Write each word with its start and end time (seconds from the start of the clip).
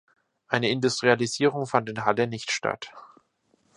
Eine 0.47 0.69
Industrialisierung 0.69 1.67
fand 1.67 1.87
in 1.87 2.03
Halle 2.05 2.25
nicht 2.25 2.49
statt. 2.49 2.91